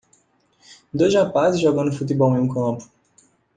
[0.91, 2.89] Dois rapazes jogando futebol em um campo.